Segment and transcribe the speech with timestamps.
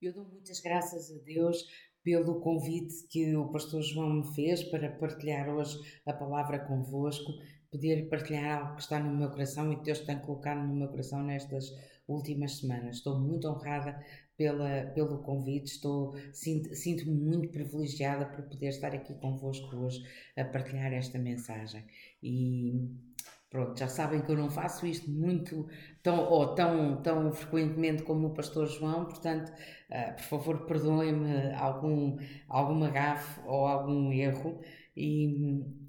[0.00, 1.66] Eu dou muitas graças a Deus
[2.04, 7.32] pelo convite que o pastor João me fez para partilhar hoje a palavra convosco,
[7.68, 10.86] poder partilhar algo que está no meu coração e que Deus tem colocado no meu
[10.86, 11.74] coração nestas
[12.06, 12.98] últimas semanas.
[12.98, 14.00] Estou muito honrada
[14.36, 20.00] pela, pelo convite, estou sinto-me sinto muito privilegiada por poder estar aqui convosco hoje
[20.36, 21.84] a partilhar esta mensagem.
[22.22, 22.88] E
[23.50, 25.66] Pronto, já sabem que eu não faço isto muito
[26.02, 29.50] tão, ou tão, tão frequentemente como o pastor João, portanto,
[29.90, 34.60] uh, por favor, perdoem-me algum, alguma gafe ou algum erro
[34.94, 35.88] e hum,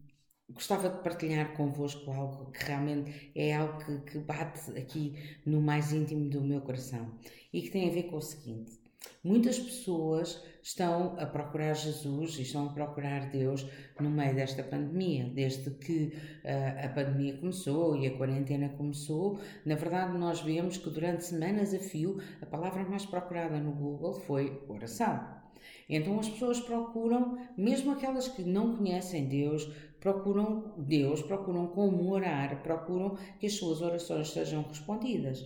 [0.50, 5.92] gostava de partilhar convosco algo que realmente é algo que, que bate aqui no mais
[5.92, 7.20] íntimo do meu coração
[7.52, 8.80] e que tem a ver com o seguinte.
[9.24, 13.66] Muitas pessoas estão a procurar Jesus e estão a procurar Deus
[14.00, 15.26] no meio desta pandemia.
[15.34, 16.14] Desde que
[16.46, 21.74] uh, a pandemia começou e a quarentena começou, na verdade, nós vemos que durante semanas
[21.74, 25.20] a fio a palavra mais procurada no Google foi oração.
[25.90, 29.68] Então as pessoas procuram, mesmo aquelas que não conhecem Deus,
[30.00, 35.44] procuram Deus, procuram como orar, procuram que as suas orações sejam respondidas.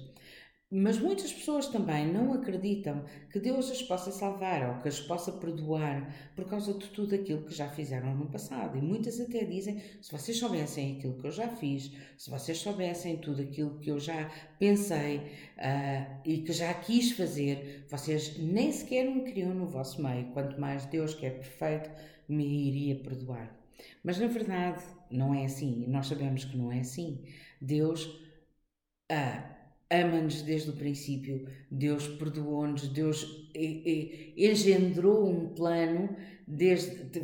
[0.76, 5.32] Mas muitas pessoas também não acreditam que Deus as possa salvar ou que as possa
[5.32, 8.76] perdoar por causa de tudo aquilo que já fizeram no passado.
[8.76, 13.18] E muitas até dizem: se vocês soubessem aquilo que eu já fiz, se vocês soubessem
[13.18, 19.06] tudo aquilo que eu já pensei uh, e que já quis fazer, vocês nem sequer
[19.06, 21.92] me queriam no vosso meio, quanto mais Deus, que é perfeito,
[22.28, 23.56] me iria perdoar.
[24.04, 27.24] Mas na verdade não é assim, nós sabemos que não é assim.
[27.62, 28.06] Deus.
[29.12, 29.53] Uh,
[29.94, 33.47] ama-nos desde o princípio, Deus perdoou-nos, Deus
[34.36, 36.09] engendrou um plano,
[36.47, 37.22] desde,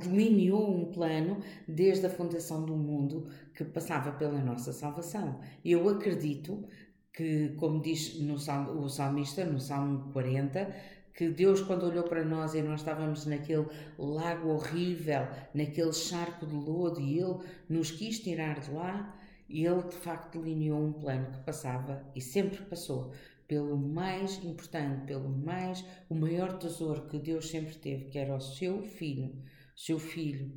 [0.00, 5.40] delineou um plano desde a fundação do mundo que passava pela nossa salvação.
[5.64, 6.64] Eu acredito
[7.12, 10.74] que, como diz no salmo, o salmista, no Salmo 40,
[11.14, 13.66] que Deus, quando olhou para nós e nós estávamos naquele
[13.98, 17.38] lago horrível, naquele charco de lodo, e Ele
[17.70, 19.15] nos quis tirar de lá,
[19.48, 23.12] e ele de facto delineou um plano que passava e sempre passou
[23.46, 28.40] pelo mais importante, pelo mais, o maior tesouro que Deus sempre teve, que era o
[28.40, 29.40] seu filho,
[29.76, 30.52] seu filho,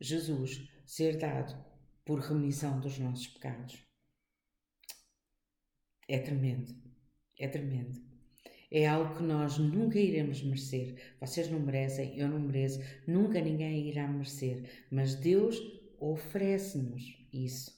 [0.00, 1.54] Jesus, ser dado
[2.04, 3.84] por remissão dos nossos pecados.
[6.08, 6.74] É tremendo,
[7.38, 8.08] é tremendo.
[8.70, 11.16] É algo que nós nunca iremos merecer.
[11.20, 14.86] Vocês não merecem, eu não mereço, nunca ninguém irá merecer.
[14.90, 15.58] Mas Deus
[15.98, 17.02] oferece-nos
[17.32, 17.77] isso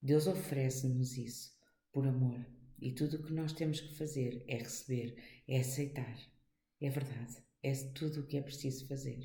[0.00, 1.52] Deus oferece-nos isso
[1.92, 2.46] por amor
[2.80, 5.16] e tudo o que nós temos que fazer é receber,
[5.46, 6.16] é aceitar.
[6.80, 9.18] É verdade, é tudo o que é preciso fazer.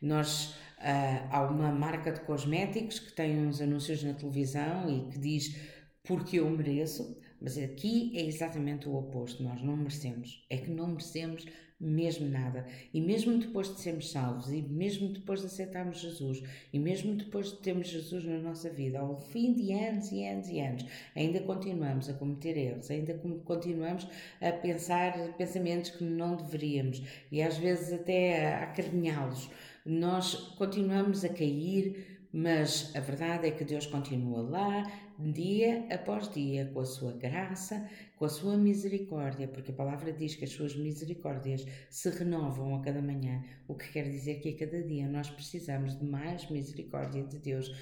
[0.00, 5.18] Nós uh, há uma marca de cosméticos que tem uns anúncios na televisão e que
[5.18, 5.56] diz
[6.02, 9.42] porque eu mereço, mas aqui é exatamente o oposto.
[9.42, 10.46] Nós não merecemos.
[10.48, 11.44] É que não merecemos
[11.82, 12.64] mesmo nada.
[12.94, 16.40] E mesmo depois de sermos salvos, e mesmo depois de aceitarmos Jesus,
[16.72, 20.48] e mesmo depois de termos Jesus na nossa vida, ao fim de anos e anos
[20.48, 20.86] e anos,
[21.16, 23.14] ainda continuamos a cometer erros, ainda
[23.44, 24.06] continuamos
[24.40, 29.50] a pensar pensamentos que não deveríamos e às vezes até a acarinhá-los.
[29.84, 36.70] Nós continuamos a cair mas a verdade é que Deus continua lá, dia após dia,
[36.72, 40.76] com a sua graça, com a sua misericórdia, porque a palavra diz que as suas
[40.76, 45.30] misericórdias se renovam a cada manhã, o que quer dizer que a cada dia nós
[45.30, 47.74] precisamos de mais misericórdia de Deus,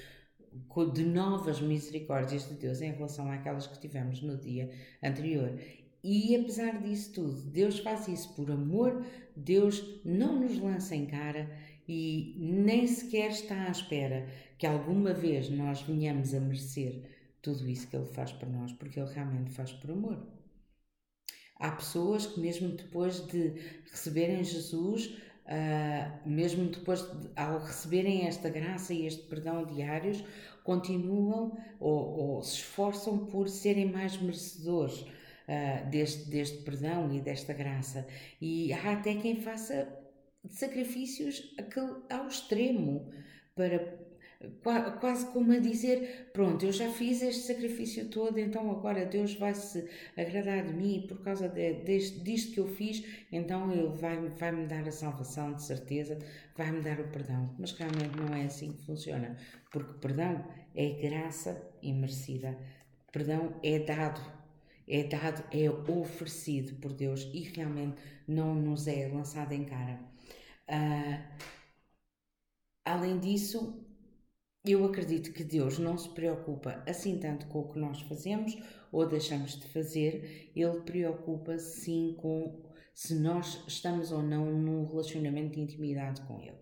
[0.93, 4.69] de novas misericórdias de Deus em relação àquelas que tivemos no dia
[5.01, 5.57] anterior.
[6.03, 9.05] E apesar disso tudo, Deus faz isso por amor,
[9.35, 11.49] Deus não nos lança em cara
[11.87, 14.27] e nem sequer está à espera
[14.57, 17.03] que alguma vez nós venhamos a merecer
[17.41, 20.17] tudo isso que Ele faz por nós, porque Ele realmente faz por amor.
[21.55, 23.53] Há pessoas que, mesmo depois de
[23.91, 25.15] receberem Jesus,
[25.45, 30.23] uh, mesmo depois de, ao receberem esta graça e este perdão diários,
[30.63, 37.53] continuam ou, ou se esforçam por serem mais merecedores uh, deste, deste perdão e desta
[37.53, 38.07] graça.
[38.41, 39.87] E há até quem faça
[40.49, 41.55] sacrifícios
[42.09, 43.11] ao extremo
[43.55, 44.00] para
[44.99, 49.53] quase como a dizer: Pronto, eu já fiz este sacrifício todo, então agora Deus vai
[49.53, 54.17] se agradar de mim por causa de, deste, disto que eu fiz, então Ele vai,
[54.29, 56.17] vai me dar a salvação, de certeza,
[56.55, 57.55] vai me dar o perdão.
[57.59, 59.37] Mas realmente não é assim que funciona,
[59.71, 60.45] porque perdão
[60.75, 62.57] é graça imerecida,
[63.11, 64.21] perdão é dado,
[64.87, 67.97] é dado, é oferecido por Deus e realmente
[68.27, 69.99] não nos é lançado em cara.
[70.67, 71.47] Uh,
[72.85, 73.85] além disso,
[74.63, 78.55] eu acredito que Deus não se preocupa assim tanto com o que nós fazemos
[78.91, 82.61] ou deixamos de fazer, Ele preocupa-se sim com
[82.93, 86.59] se nós estamos ou não num relacionamento de intimidade com Ele.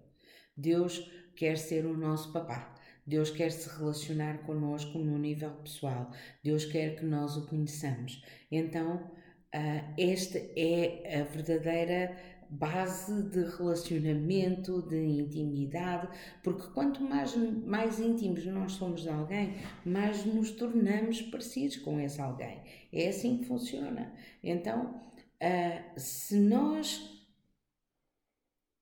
[0.56, 2.76] Deus quer ser o nosso papá.
[3.06, 6.12] Deus quer se relacionar connosco no nível pessoal.
[6.44, 8.24] Deus quer que nós o conheçamos.
[8.52, 12.16] Então, uh, esta é a verdadeira
[12.50, 16.10] base de relacionamento, de intimidade,
[16.44, 19.56] porque quanto mais, mais íntimos nós somos de alguém,
[19.86, 22.62] mais nos tornamos parecidos com esse alguém.
[22.92, 24.14] É assim que funciona.
[24.44, 25.02] Então,
[25.42, 27.20] uh, se nós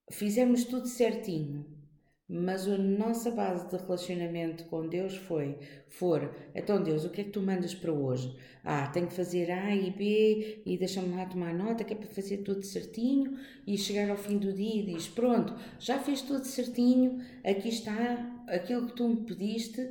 [0.10, 1.77] fizermos tudo certinho,
[2.30, 5.58] mas a nossa base de relacionamento com Deus foi,
[5.88, 8.36] for, então Deus, o que é que tu mandas para hoje?
[8.64, 12.08] Ah, tenho que fazer A e B e deixa-me lá tomar nota que é para
[12.08, 16.44] fazer tudo certinho e chegar ao fim do dia e diz, pronto, já fiz tudo
[16.44, 19.90] certinho, aqui está aquilo que tu me pediste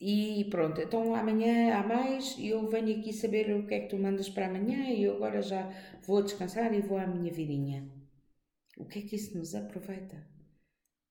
[0.00, 3.88] e pronto, então amanhã há mais e eu venho aqui saber o que é que
[3.88, 5.68] tu mandas para amanhã e eu agora já
[6.06, 7.88] vou descansar e vou à minha vidinha.
[8.76, 10.37] O que é que isso nos aproveita?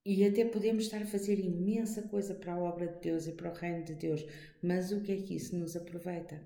[0.10, 3.52] E até podemos estar a fazer imensa coisa para a obra de Deus e para
[3.52, 4.26] o reino de Deus,
[4.64, 6.42] mas o que é que isso nos aproveita?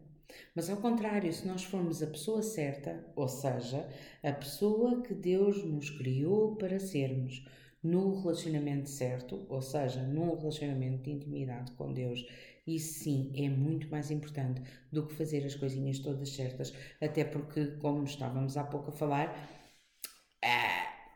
[0.55, 3.87] Mas ao contrário, se nós formos a pessoa certa, ou seja,
[4.23, 7.45] a pessoa que Deus nos criou para sermos,
[7.83, 12.25] no relacionamento certo, ou seja, num relacionamento de intimidade com Deus,
[12.65, 17.67] isso sim é muito mais importante do que fazer as coisinhas todas certas, até porque,
[17.79, 19.61] como estávamos há pouco a falar,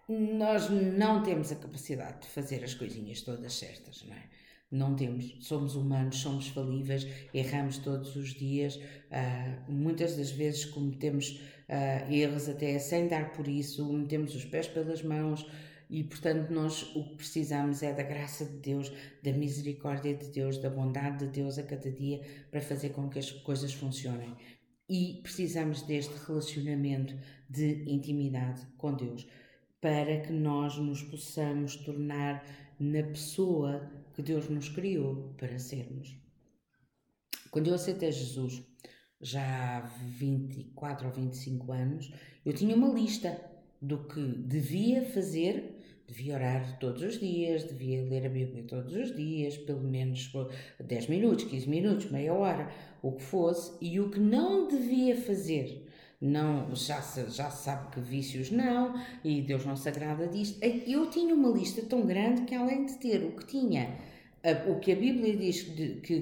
[0.07, 4.23] nós não temos a capacidade de fazer as coisinhas todas certas, não é?
[4.71, 11.39] Não temos, somos humanos, somos falíveis, erramos todos os dias, uh, muitas das vezes cometemos
[11.69, 15.45] uh, erros até sem dar por isso, metemos os pés pelas mãos
[15.89, 18.91] e, portanto, nós o que precisamos é da graça de Deus,
[19.23, 23.19] da misericórdia de Deus, da bondade de Deus a cada dia para fazer com que
[23.19, 24.35] as coisas funcionem.
[24.89, 27.15] E precisamos deste relacionamento
[27.49, 29.25] de intimidade com Deus
[29.85, 32.43] para que nós nos possamos tornar
[32.79, 36.17] na pessoa que Deus nos criou para sermos.
[37.51, 38.63] Quando eu aceitei Jesus,
[39.21, 42.11] já há 24 ou 25 anos,
[42.43, 43.39] eu tinha uma lista
[43.79, 45.77] do que devia fazer.
[46.07, 50.31] Devia orar todos os dias, devia ler a Bíblia todos os dias, pelo menos
[50.83, 52.71] 10 minutos, 15 minutos, meia hora,
[53.03, 55.84] o que fosse, e o que não devia fazer
[56.21, 60.59] não já já sabe que vícios não, e Deus não se agrada disto.
[60.63, 63.97] Eu tinha uma lista tão grande que, além de ter o que tinha,
[64.67, 66.19] o que a Bíblia diz que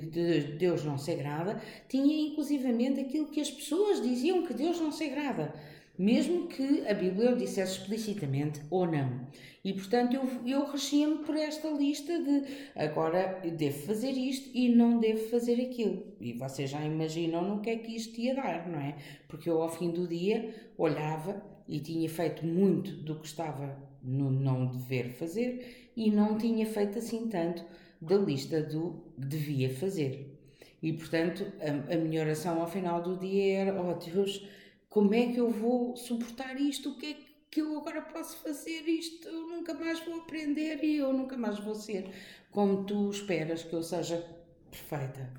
[0.58, 5.04] Deus não se agrada, tinha inclusivamente aquilo que as pessoas diziam que Deus não se
[5.04, 5.54] agrada
[5.98, 9.28] mesmo que a Bíblia o dissesse explicitamente ou não.
[9.64, 10.68] E portanto eu, eu
[11.08, 12.44] me por esta lista de
[12.76, 16.04] agora devo fazer isto e não devo fazer aquilo.
[16.20, 18.96] E vocês já imaginam no que é que isto ia dar, não é?
[19.28, 24.30] Porque eu ao fim do dia olhava e tinha feito muito do que estava no
[24.30, 27.64] não dever fazer e não tinha feito assim tanto
[28.02, 30.38] da lista do devia fazer.
[30.82, 34.46] E portanto a, a minha oração ao final do dia era: Oh Deus
[34.94, 36.92] como é que eu vou suportar isto?
[36.92, 37.18] O que é
[37.50, 39.28] que eu agora posso fazer isto?
[39.28, 42.12] Eu nunca mais vou aprender e eu nunca mais vou ser
[42.52, 44.24] como tu esperas que eu seja
[44.70, 45.34] perfeita.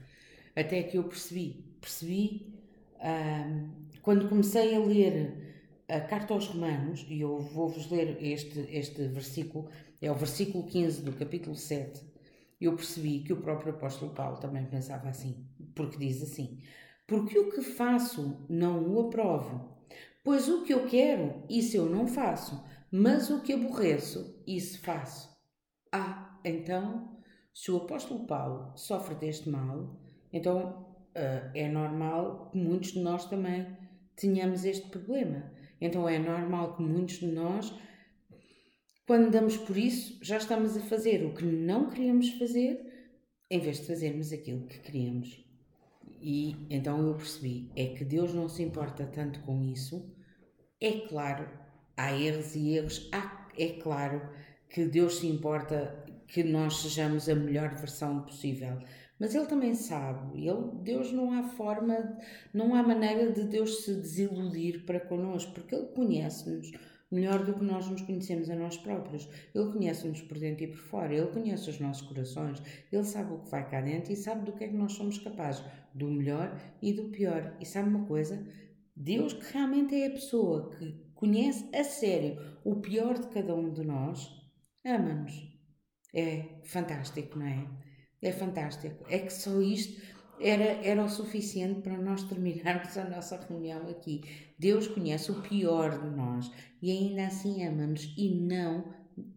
[0.57, 2.53] Até que eu percebi, percebi
[4.03, 9.69] quando comecei a ler a carta aos Romanos, e eu vou-vos ler este, este versículo,
[10.03, 12.03] é o versículo 15 do capítulo 7,
[12.61, 15.47] eu percebi que o próprio apóstolo Paulo também pensava assim,
[15.77, 16.59] porque diz assim:
[17.07, 19.75] porque o que faço não o aprovo.
[20.23, 25.29] Pois o que eu quero, isso eu não faço, mas o que aborreço, isso faço.
[25.93, 27.19] Ah, então,
[27.53, 30.01] se o apóstolo Paulo sofre deste mal,
[30.33, 33.67] então uh, é normal que muitos de nós também
[34.17, 35.53] tenhamos este problema.
[35.81, 37.75] Então é normal que muitos de nós,
[39.07, 42.81] quando damos por isso, já estamos a fazer o que não queríamos fazer,
[43.51, 45.44] em vez de fazermos aquilo que queríamos.
[46.27, 50.11] E então eu percebi, é que Deus não se importa tanto com isso.
[50.81, 51.47] É claro,
[51.95, 54.27] há erros e erros, há, é claro
[54.71, 58.79] que Deus se importa que nós sejamos a melhor versão possível.
[59.21, 62.19] Mas Ele também sabe, ele, Deus não há forma,
[62.55, 66.73] não há maneira de Deus se desiludir para connosco, porque Ele conhece-nos
[67.15, 69.29] melhor do que nós nos conhecemos a nós próprios.
[69.55, 73.39] Ele conhece-nos por dentro e por fora, Ele conhece os nossos corações, Ele sabe o
[73.39, 76.59] que vai cá dentro e sabe do que é que nós somos capazes, do melhor
[76.83, 77.57] e do pior.
[77.61, 78.45] E sabe uma coisa?
[78.97, 83.73] Deus, que realmente é a pessoa que conhece a sério o pior de cada um
[83.73, 84.31] de nós,
[84.85, 85.53] ama-nos.
[86.13, 87.67] É fantástico, não é?
[88.23, 89.05] É fantástico.
[89.09, 90.01] É que só isto
[90.41, 94.23] era, era o suficiente para nós terminarmos a nossa reunião aqui.
[94.59, 96.51] Deus conhece o pior de nós
[96.83, 98.85] e ainda assim ama-nos e não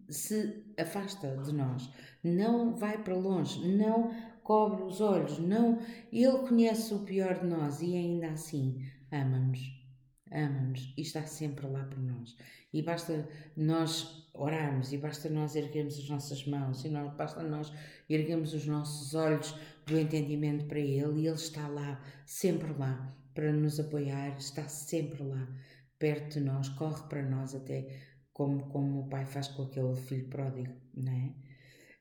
[0.09, 1.89] se afasta de nós,
[2.23, 4.11] não vai para longe, não
[4.43, 5.79] cobre os olhos, não.
[6.11, 9.59] Ele conhece o pior de nós e ainda assim ama-nos,
[10.31, 12.35] ama-nos e está sempre lá por nós.
[12.73, 17.71] E basta nós orarmos, e basta nós erguermos as nossas mãos, e basta nós
[18.09, 19.55] erguermos os nossos olhos
[19.87, 25.23] do entendimento para Ele, e Ele está lá, sempre lá, para nos apoiar, está sempre
[25.23, 25.47] lá,
[25.97, 27.87] perto de nós, corre para nós até
[28.33, 31.33] como, como o pai faz com aquele filho pródigo, não é?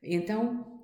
[0.03, 0.83] Então,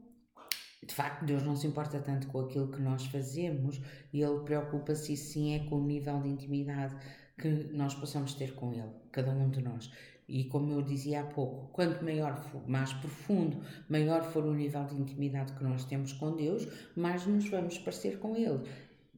[0.86, 3.80] de facto, Deus não se importa tanto com aquilo que nós fazemos
[4.14, 6.96] Ele preocupa-se, sim, é com o nível de intimidade
[7.38, 9.92] que nós possamos ter com Ele, cada um de nós.
[10.34, 14.84] E como eu dizia há pouco, quanto maior for, mais profundo, maior for o nível
[14.86, 18.68] de intimidade que nós temos com Deus, mais nos vamos parecer com Ele.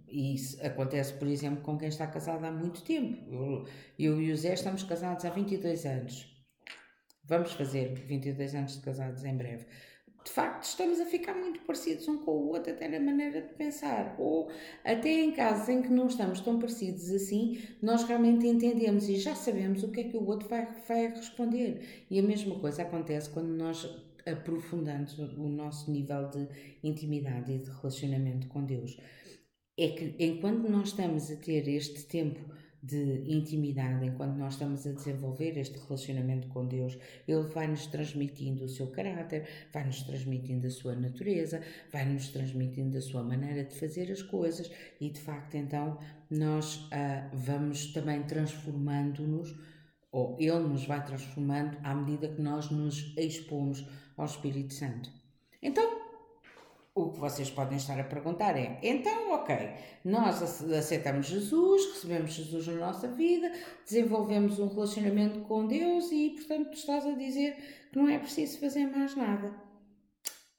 [0.09, 3.31] E isso acontece, por exemplo, com quem está casado há muito tempo.
[3.31, 3.65] Eu,
[3.97, 6.27] eu e o Zé estamos casados há 22 anos.
[7.23, 9.67] Vamos fazer 22 anos de casados em breve
[10.25, 13.53] de facto estamos a ficar muito parecidos um com o outro, até na maneira de
[13.53, 14.15] pensar.
[14.17, 14.49] Ou
[14.83, 19.35] até em casos em que não estamos tão parecidos assim, nós realmente entendemos e já
[19.35, 22.05] sabemos o que é que o outro vai, vai responder.
[22.09, 23.87] E a mesma coisa acontece quando nós
[24.25, 26.47] aprofundamos o nosso nível de
[26.83, 28.97] intimidade e de relacionamento com Deus.
[29.77, 32.39] É que enquanto nós estamos a ter este tempo
[32.85, 38.69] de intimidade, enquanto nós estamos a desenvolver este relacionamento com Deus, Ele vai-nos transmitindo o
[38.69, 41.61] seu caráter, vai-nos transmitindo a sua natureza,
[41.91, 44.69] vai-nos transmitindo a sua maneira de fazer as coisas
[45.01, 45.97] e, de facto, então
[46.29, 49.55] nós ah, vamos também transformando-nos,
[50.11, 55.09] ou Ele nos vai transformando à medida que nós nos expomos ao Espírito Santo.
[55.61, 56.04] Então,
[56.95, 59.53] o que vocês podem estar a perguntar é: então, ok,
[60.05, 63.51] nós aceitamos Jesus, recebemos Jesus na nossa vida,
[63.85, 67.57] desenvolvemos um relacionamento com Deus e, portanto, tu estás a dizer
[67.91, 69.53] que não é preciso fazer mais nada.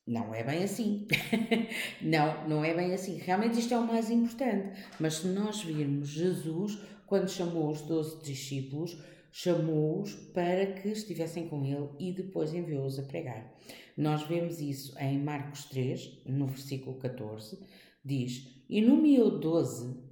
[0.06, 1.08] Não é bem assim.
[2.00, 3.16] não, não é bem assim.
[3.16, 4.78] Realmente isto é o mais importante.
[5.00, 8.96] Mas se nós virmos Jesus, quando chamou os doze discípulos,
[9.32, 13.52] chamou-os para que estivessem com ele e depois enviou-os a pregar.
[13.96, 17.58] Nós vemos isso em Marcos 3, no versículo 14,
[18.04, 20.04] diz: E nomeou doze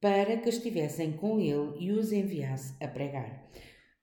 [0.00, 3.50] para que estivessem com ele e os enviasse a pregar.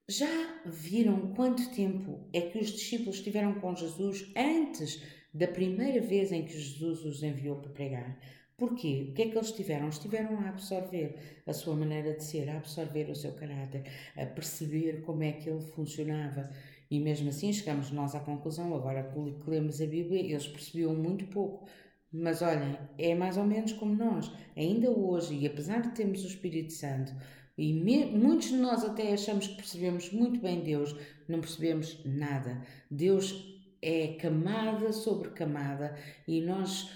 [0.07, 5.01] Já viram quanto tempo é que os discípulos estiveram com Jesus antes
[5.33, 8.19] da primeira vez em que Jesus os enviou para pregar?
[8.57, 9.07] Porquê?
[9.09, 9.89] O que é que eles tiveram?
[9.89, 13.83] Estiveram a absorver a sua maneira de ser, a absorver o seu caráter,
[14.15, 16.49] a perceber como é que ele funcionava.
[16.89, 21.25] E mesmo assim chegamos nós à conclusão, agora que lemos a Bíblia, eles percebiam muito
[21.27, 21.67] pouco.
[22.11, 24.31] Mas olhem, é mais ou menos como nós.
[24.55, 27.13] Ainda hoje, e apesar de termos o Espírito Santo,
[27.57, 30.95] e muitos de nós até achamos que percebemos muito bem Deus,
[31.27, 32.61] não percebemos nada.
[32.91, 35.95] Deus é camada sobre camada
[36.27, 36.89] e nós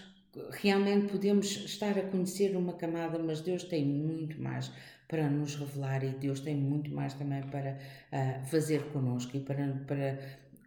[0.52, 4.72] realmente podemos estar a conhecer uma camada, mas Deus tem muito mais
[5.08, 7.78] para nos revelar e Deus tem muito mais também para
[8.12, 10.20] uh, fazer connosco e para, para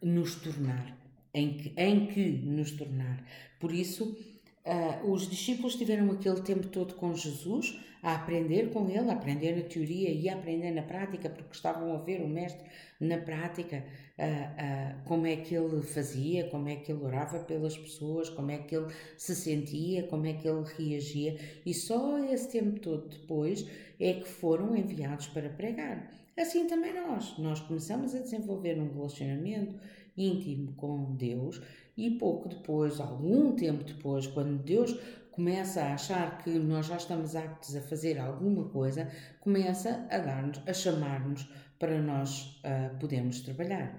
[0.02, 0.96] nos tornar,
[1.32, 3.24] em que, em que nos tornar.
[3.60, 4.16] Por isso,
[4.66, 9.56] uh, os discípulos tiveram aquele tempo todo com Jesus, a aprender com ele, a aprender
[9.56, 12.64] na teoria e a aprender na prática, porque estavam a ver o Mestre
[13.00, 13.84] na prática
[14.18, 18.50] uh, uh, como é que ele fazia, como é que ele orava pelas pessoas, como
[18.50, 23.08] é que ele se sentia, como é que ele reagia, e só esse tempo todo
[23.08, 23.66] depois
[24.00, 26.10] é que foram enviados para pregar.
[26.36, 27.38] Assim também nós.
[27.38, 29.78] Nós começamos a desenvolver um relacionamento
[30.16, 31.60] íntimo com Deus
[31.96, 34.96] e pouco depois, algum tempo depois, quando Deus
[35.30, 40.60] começa a achar que nós já estamos aptos a fazer alguma coisa, começa a dar-nos,
[40.66, 43.98] a chamar-nos para nós uh, podermos trabalhar.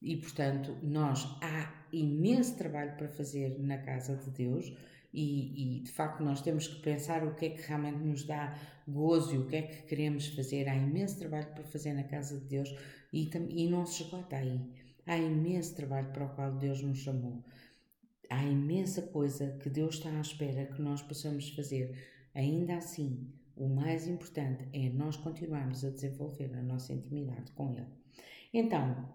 [0.00, 4.72] E portanto, nós há imenso trabalho para fazer na casa de Deus
[5.12, 8.58] e, e, de facto nós temos que pensar o que é que realmente nos dá
[8.86, 10.68] gozo e o que é que queremos fazer.
[10.68, 12.74] Há imenso trabalho para fazer na casa de Deus
[13.12, 14.60] e, e não se esgota aí.
[15.06, 17.42] Há imenso trabalho para o qual Deus nos chamou
[18.34, 21.96] há imensa coisa que Deus está à espera que nós possamos fazer.
[22.34, 27.86] Ainda assim, o mais importante é nós continuarmos a desenvolver a nossa intimidade com Ele.
[28.52, 29.08] Então,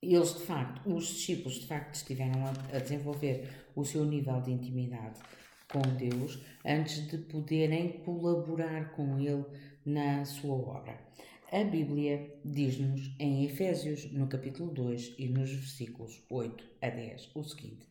[0.00, 5.20] eles de facto, os discípulos de facto estiveram a, desenvolver o seu nível de intimidade
[5.70, 9.44] com Deus antes de poderem colaborar com Ele
[9.84, 10.98] na sua obra.
[11.50, 17.42] A Bíblia diz-nos em Efésios, no capítulo 2 e nos versículos 8 a 10, o
[17.42, 17.88] seguinte: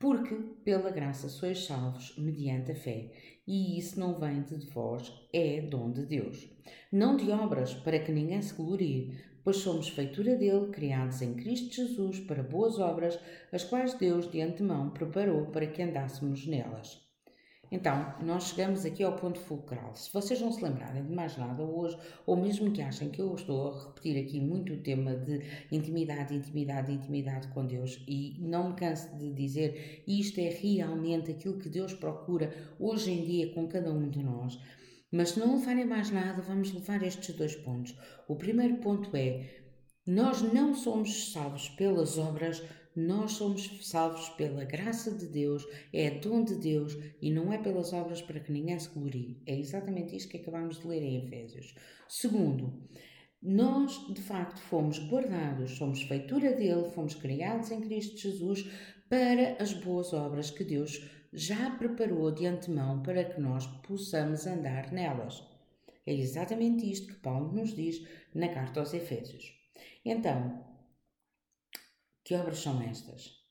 [0.00, 3.12] Porque pela graça sois salvos mediante a fé,
[3.46, 6.50] e isso não vem de vós, é dom de Deus.
[6.90, 11.76] Não de obras, para que ninguém se glorie, pois somos feitura dele, criados em Cristo
[11.76, 13.16] Jesus para boas obras,
[13.52, 17.07] as quais Deus de antemão preparou para que andássemos nelas.
[17.70, 19.94] Então, nós chegamos aqui ao ponto fulcral.
[19.94, 23.34] Se vocês não se lembrarem de mais nada hoje, ou mesmo que achem que eu
[23.34, 28.70] estou a repetir aqui muito o tema de intimidade, intimidade, intimidade com Deus, e não
[28.70, 33.68] me canso de dizer isto é realmente aquilo que Deus procura hoje em dia com
[33.68, 34.58] cada um de nós.
[35.12, 37.94] Mas se não levarem mais nada, vamos levar estes dois pontos.
[38.26, 39.46] O primeiro ponto é:
[40.06, 42.62] nós não somos salvos pelas obras,
[42.94, 47.92] nós somos salvos pela graça de Deus, é dom de Deus e não é pelas
[47.92, 49.40] obras para que ninguém se glorie.
[49.46, 51.74] É exatamente isto que acabamos de ler em Efésios.
[52.08, 52.72] Segundo,
[53.40, 58.68] nós de facto fomos guardados, somos feitura dele, fomos criados em Cristo Jesus
[59.08, 64.90] para as boas obras que Deus já preparou de antemão para que nós possamos andar
[64.90, 65.44] nelas.
[66.06, 68.02] É exatamente isto que Paulo nos diz
[68.34, 69.52] na carta aos Efésios.
[70.04, 70.64] Então,
[72.28, 73.42] que obras são estas?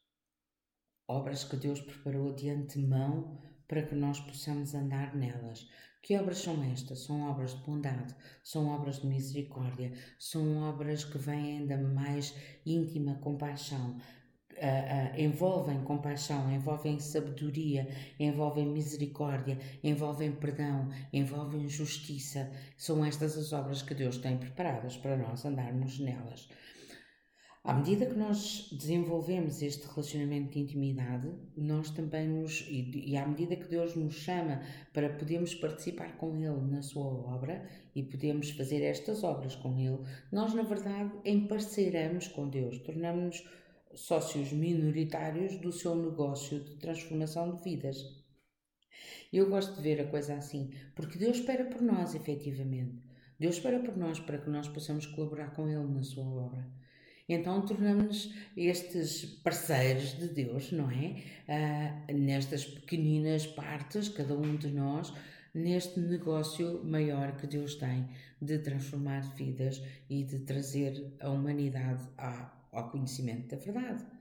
[1.07, 3.35] Obras que Deus preparou de antemão
[3.67, 5.67] para que nós possamos andar nelas.
[6.03, 6.99] Que obras são estas?
[6.99, 13.15] São obras de bondade, são obras de misericórdia, são obras que vêm da mais íntima
[13.15, 13.99] compaixão,
[14.57, 17.87] Uh, uh, envolvem compaixão, envolvem sabedoria,
[18.19, 22.51] envolvem misericórdia, envolvem perdão, envolvem justiça.
[22.75, 26.49] São estas as obras que Deus tem preparadas para nós andarmos nelas.
[27.67, 33.27] À medida que nós desenvolvemos este relacionamento de intimidade, nós também nos, e, e, à
[33.27, 34.61] medida que Deus nos chama
[34.93, 39.99] para podermos participar com Ele na sua obra e podemos fazer estas obras com Ele,
[40.31, 43.43] nós na verdade emparceiramos com Deus, tornamos-nos
[43.93, 47.97] sócios minoritários do seu negócio de transformação de vidas.
[49.33, 53.03] Eu gosto de ver a coisa assim, porque Deus espera por nós, efetivamente.
[53.37, 56.76] Deus espera por nós para que nós possamos colaborar com Ele na sua obra.
[57.29, 61.23] Então tornamos-nos estes parceiros de Deus, não é?
[61.47, 65.13] Ah, nestas pequeninas partes, cada um de nós,
[65.53, 68.07] neste negócio maior que Deus tem
[68.41, 72.07] de transformar vidas e de trazer a humanidade
[72.71, 74.16] ao conhecimento da verdade.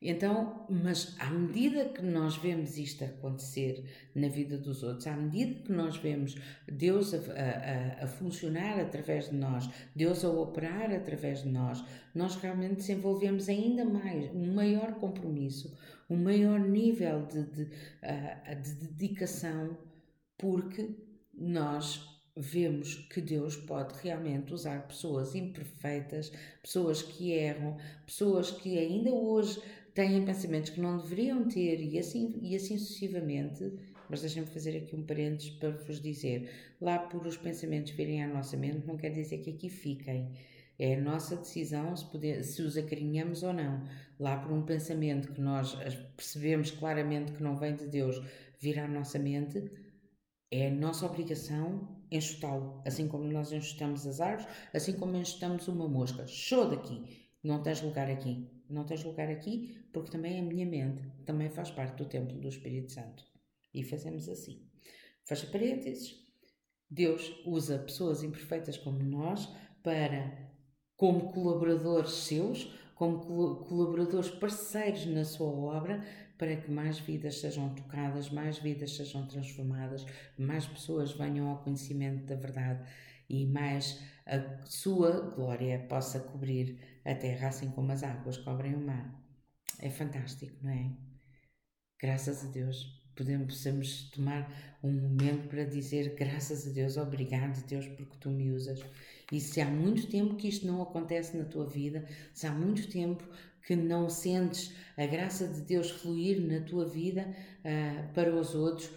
[0.00, 3.84] Então, mas à medida que nós vemos isto acontecer
[4.14, 6.36] na vida dos outros, à medida que nós vemos
[6.70, 11.84] Deus a, a, a, funcionar através de nós, Deus a operar através de nós,
[12.14, 15.76] nós realmente desenvolvemos ainda mais, um maior compromisso,
[16.08, 19.76] um maior nível de, de, de dedicação,
[20.36, 20.90] porque
[21.34, 26.32] nós vemos que Deus pode realmente usar pessoas imperfeitas,
[26.62, 29.60] pessoas que erram, pessoas que ainda hoje
[29.98, 33.72] têm pensamentos que não deveriam ter e assim, e assim sucessivamente.
[34.08, 36.48] Mas deixem-me fazer aqui um parênteses para vos dizer:
[36.80, 40.30] lá por os pensamentos virem à nossa mente, não quer dizer que aqui fiquem.
[40.78, 43.82] É a nossa decisão se, poder, se os acarinhamos ou não.
[44.20, 45.76] Lá por um pensamento que nós
[46.16, 48.22] percebemos claramente que não vem de Deus
[48.60, 49.68] vir à nossa mente,
[50.52, 52.80] é a nossa obrigação enxutá-lo.
[52.86, 56.24] Assim como nós enxutamos as árvores, assim como enxutamos uma mosca.
[56.28, 57.28] Show daqui!
[57.42, 58.57] Não tens lugar aqui.
[58.68, 62.48] Não tens lugar aqui porque também a minha mente também faz parte do templo do
[62.48, 63.24] Espírito Santo.
[63.72, 64.66] E fazemos assim.
[65.24, 66.26] Fecha parênteses.
[66.90, 69.48] Deus usa pessoas imperfeitas como nós
[69.82, 70.50] para,
[70.96, 73.20] como colaboradores seus, como
[73.64, 76.02] colaboradores parceiros na sua obra,
[76.38, 80.06] para que mais vidas sejam tocadas, mais vidas sejam transformadas,
[80.38, 82.88] mais pessoas venham ao conhecimento da verdade
[83.28, 88.80] e mais a sua glória possa cobrir a terra assim como as águas cobrem o
[88.80, 89.18] mar.
[89.80, 90.90] É fantástico, não é?
[92.00, 92.96] Graças a Deus.
[93.16, 93.64] Podemos,
[94.10, 98.80] tomar um momento para dizer graças a Deus, obrigado Deus porque tu me usas.
[99.32, 102.88] E se há muito tempo que isto não acontece na tua vida, se há muito
[102.88, 103.24] tempo
[103.66, 108.88] que não sentes a graça de Deus fluir na tua vida uh, para os outros,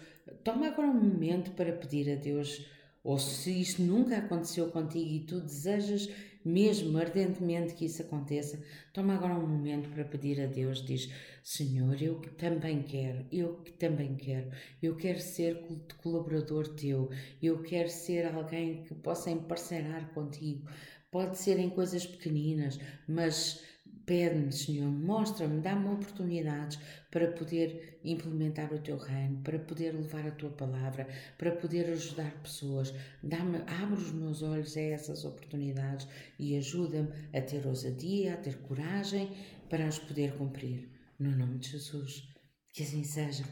[0.44, 2.64] toma agora um momento para pedir a Deus
[3.02, 6.08] ou se isto nunca aconteceu contigo e tu desejas
[6.44, 11.10] mesmo ardentemente que isso aconteça, toma agora um momento para pedir a Deus, diz,
[11.42, 14.50] Senhor, eu também quero, eu também quero,
[14.82, 15.64] eu quero ser
[16.02, 17.10] colaborador teu,
[17.42, 20.68] eu quero ser alguém que possa emparcerar contigo,
[21.10, 23.62] pode ser em coisas pequeninas, mas
[24.04, 26.78] Pede-me, Senhor, mostra-me, dá-me oportunidades
[27.10, 31.06] para poder implementar o teu reino, para poder levar a tua palavra,
[31.38, 32.92] para poder ajudar pessoas.
[33.22, 38.58] Dá-me, abre os meus olhos a essas oportunidades e ajuda-me a ter ousadia, a ter
[38.58, 39.30] coragem
[39.68, 40.90] para as poder cumprir.
[41.18, 42.28] No nome de Jesus.
[42.72, 43.44] Que assim seja.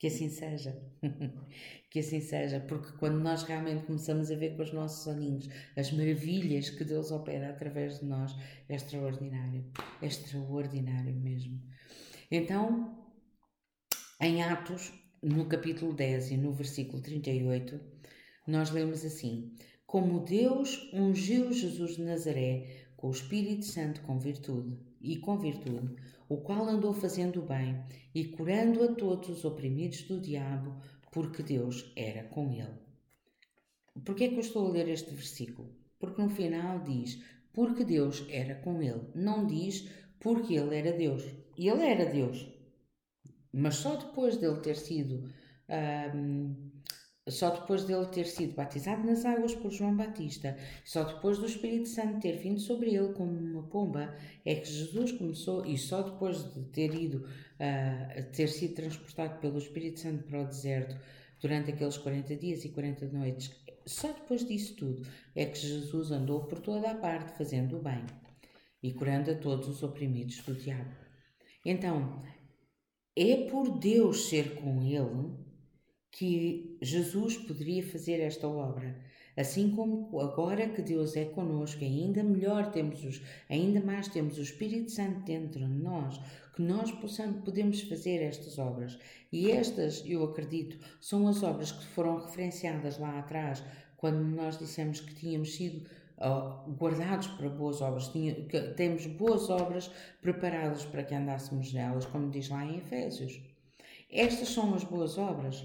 [0.00, 0.74] Que assim seja.
[1.90, 5.92] que assim seja, porque quando nós realmente começamos a ver com os nossos olhinhos as
[5.92, 8.34] maravilhas que Deus opera através de nós,
[8.66, 9.62] é extraordinário.
[10.00, 11.60] É extraordinário mesmo.
[12.30, 12.98] Então,
[14.18, 14.90] em Atos,
[15.22, 17.78] no capítulo 10 e no versículo 38,
[18.46, 19.54] nós lemos assim:
[19.86, 25.94] Como Deus ungiu Jesus de Nazaré com o Espírito Santo com virtude e com virtude,
[26.30, 27.82] o qual andou fazendo bem
[28.14, 32.78] e curando a todos os oprimidos do diabo, porque Deus era com ele.
[34.04, 35.74] Por que é que eu estou a ler este versículo?
[35.98, 37.20] Porque no final diz,
[37.52, 39.08] porque Deus era com ele.
[39.12, 39.90] Não diz,
[40.20, 41.24] porque ele era Deus.
[41.58, 42.48] Ele era Deus.
[43.52, 45.28] Mas só depois dele ter sido
[46.14, 46.69] um,
[47.28, 51.88] só depois dele ter sido batizado nas águas por João Batista, só depois do Espírito
[51.88, 56.52] Santo ter vindo sobre ele como uma pomba, é que Jesus começou, e só depois
[56.54, 60.96] de ter ido, uh, ter sido transportado pelo Espírito Santo para o deserto
[61.40, 63.50] durante aqueles 40 dias e 40 noites,
[63.86, 68.04] só depois disso tudo é que Jesus andou por toda a parte fazendo o bem
[68.82, 70.94] e curando a todos os oprimidos do diabo.
[71.64, 72.22] Então,
[73.16, 75.34] é por Deus ser com ele
[76.10, 78.96] que Jesus poderia fazer esta obra.
[79.36, 84.42] Assim como agora que Deus é conosco, ainda melhor temos os, ainda mais temos o
[84.42, 86.20] Espírito Santo dentro de nós,
[86.54, 88.98] que nós possamos, podemos fazer estas obras.
[89.32, 93.62] E estas, eu acredito, são as obras que foram referenciadas lá atrás,
[93.96, 95.86] quando nós dissemos que tínhamos sido
[96.78, 99.90] guardados para boas obras, que temos boas obras
[100.20, 103.40] preparadas para que andássemos nelas, como diz lá em Efésios.
[104.10, 105.64] Estas são as boas obras.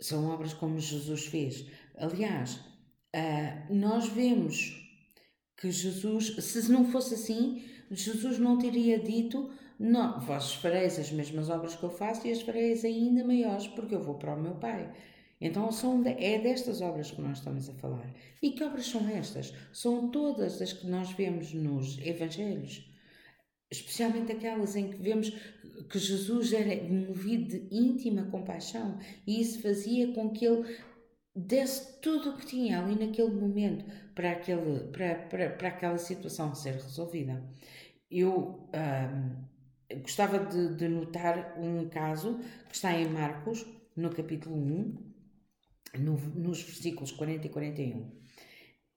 [0.00, 1.66] São obras como Jesus fez.
[1.96, 2.56] Aliás,
[3.14, 4.86] uh, nós vemos
[5.56, 11.50] que Jesus, se não fosse assim, Jesus não teria dito: Não, vós fareis as mesmas
[11.50, 14.54] obras que eu faço e as fareis ainda maiores, porque eu vou para o meu
[14.54, 14.92] Pai.
[15.40, 18.12] Então são é destas obras que nós estamos a falar.
[18.42, 19.52] E que obras são estas?
[19.72, 22.88] São todas as que nós vemos nos Evangelhos
[23.70, 25.32] especialmente aquelas em que vemos
[25.84, 30.64] que Jesus era movido de íntima compaixão e isso fazia com que ele
[31.34, 36.54] desse tudo o que tinha ali naquele momento para, aquele, para, para, para aquela situação
[36.54, 37.42] ser resolvida.
[38.10, 42.38] Eu um, gostava de, de notar um caso
[42.68, 43.64] que está em Marcos,
[43.94, 45.08] no capítulo 1,
[46.00, 48.10] no, nos versículos 40 e 41.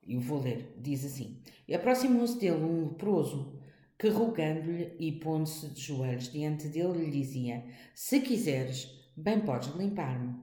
[0.07, 1.41] Eu vou ler, diz assim:
[1.73, 3.60] aproximou-se dele um leproso
[4.01, 10.37] que rogando-lhe e pondo-se de joelhos diante dele lhe dizia: Se quiseres, bem podes limpar-me.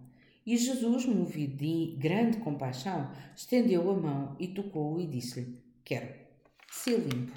[0.46, 6.14] E Jesus, movido de grande compaixão, estendeu a mão e tocou-o e disse-lhe: Quero,
[6.70, 7.36] se limpo.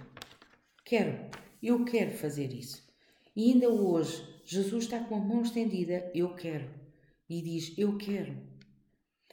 [0.85, 1.25] Quero,
[1.63, 2.87] eu quero fazer isso.
[3.35, 6.69] E ainda hoje, Jesus está com a mão estendida: Eu quero.
[7.27, 8.37] E diz: Eu quero.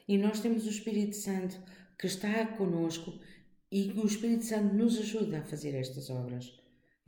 [0.08, 1.60] E nós temos o Espírito Santo
[1.98, 3.12] que está conosco
[3.70, 6.58] e o Espírito Santo nos ajuda a fazer estas obras.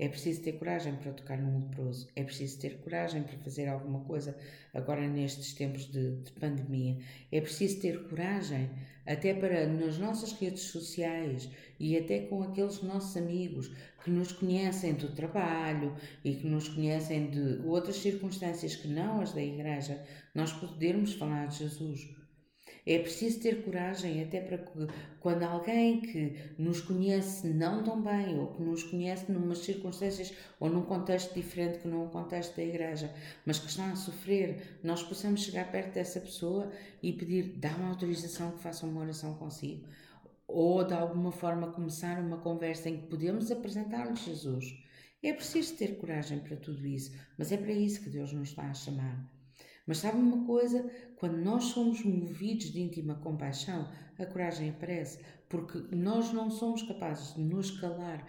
[0.03, 4.01] É preciso ter coragem para tocar num leproso, é preciso ter coragem para fazer alguma
[4.01, 4.35] coisa
[4.73, 6.97] agora nestes tempos de, de, pandemia.
[7.31, 8.71] É preciso ter coragem
[9.05, 13.71] até para nas nossas redes sociais e até com aqueles nossos amigos
[14.03, 19.35] que nos conhecem do trabalho e que nos conhecem de outras circunstâncias que não as
[19.35, 20.03] da igreja,
[20.35, 22.09] nós podermos falar de Jesus
[22.87, 24.87] é preciso ter coragem até para que,
[25.21, 30.71] quando alguém que nos conhece não tão bem ou que nos conhece numas circunstâncias ou
[30.71, 33.13] num contexto diferente que não o contexto da igreja,
[33.45, 36.71] mas que está a sofrer, nós possamos chegar perto dessa pessoa
[37.03, 39.87] e pedir, dá uma autorização que faça uma oração consigo.
[40.47, 44.83] Ou de alguma forma começar uma conversa em que podemos apresentar-lhe Jesus.
[45.23, 48.63] É preciso ter coragem para tudo isso, mas é para isso que Deus nos está
[48.63, 49.40] a chamar.
[49.87, 50.89] Mas sabe uma coisa?
[51.17, 53.89] Quando nós somos movidos de íntima compaixão,
[54.19, 58.27] a coragem aparece, porque nós não somos capazes de nos calar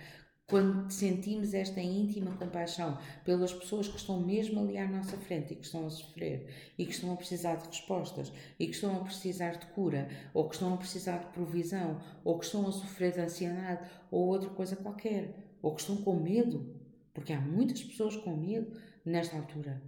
[0.51, 5.55] quando sentimos esta íntima compaixão pelas pessoas que estão mesmo ali à nossa frente e
[5.55, 8.99] que estão a sofrer e que estão a precisar de respostas e que estão a
[8.99, 13.13] precisar de cura ou que estão a precisar de provisão ou que estão a sofrer
[13.13, 16.75] de ansiedade ou outra coisa qualquer ou que estão com medo,
[17.13, 19.81] porque há muitas pessoas com medo nesta altura.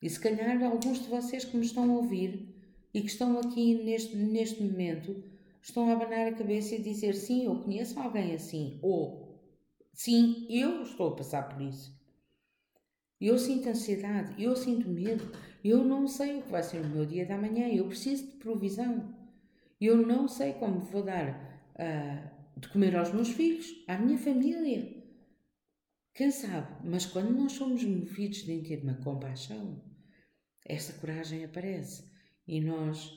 [0.00, 2.54] E se calhar alguns de vocês que me estão a ouvir
[2.94, 5.22] e que estão aqui neste, neste momento
[5.60, 9.42] estão a abanar a cabeça e dizer sim, eu conheço alguém assim, ou
[9.92, 11.98] sim, eu estou a passar por isso.
[13.20, 15.32] Eu sinto ansiedade, eu sinto medo,
[15.64, 18.36] eu não sei o que vai ser o meu dia da manhã, eu preciso de
[18.36, 19.12] provisão.
[19.80, 21.30] Eu não sei como vou dar
[21.74, 24.96] uh, de comer aos meus filhos, à minha família.
[26.14, 26.68] Quem sabe?
[26.84, 29.80] Mas quando nós somos movidos de íntima compaixão,
[30.68, 32.04] essa coragem aparece
[32.46, 33.12] e nós,